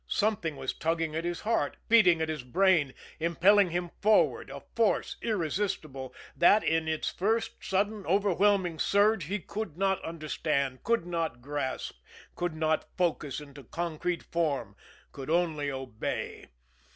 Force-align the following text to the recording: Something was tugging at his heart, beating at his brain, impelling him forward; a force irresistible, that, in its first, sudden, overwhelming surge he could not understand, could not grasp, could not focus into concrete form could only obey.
Something 0.07 0.55
was 0.57 0.73
tugging 0.73 1.15
at 1.15 1.25
his 1.25 1.41
heart, 1.41 1.77
beating 1.87 2.23
at 2.23 2.27
his 2.27 2.41
brain, 2.41 2.95
impelling 3.19 3.69
him 3.69 3.91
forward; 4.01 4.49
a 4.49 4.63
force 4.75 5.15
irresistible, 5.21 6.11
that, 6.35 6.63
in 6.63 6.87
its 6.87 7.11
first, 7.11 7.63
sudden, 7.63 8.03
overwhelming 8.07 8.79
surge 8.79 9.25
he 9.25 9.37
could 9.37 9.77
not 9.77 10.03
understand, 10.03 10.81
could 10.81 11.05
not 11.05 11.39
grasp, 11.39 11.99
could 12.35 12.55
not 12.55 12.89
focus 12.97 13.39
into 13.39 13.63
concrete 13.63 14.23
form 14.23 14.75
could 15.11 15.29
only 15.29 15.69
obey. 15.69 16.47